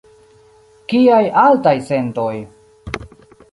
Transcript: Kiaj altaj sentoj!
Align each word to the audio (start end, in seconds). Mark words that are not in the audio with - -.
Kiaj 0.93 1.19
altaj 1.43 1.75
sentoj! 1.91 2.33